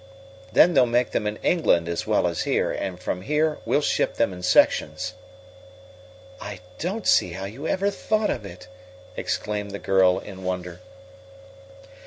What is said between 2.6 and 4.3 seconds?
and from here we'll ship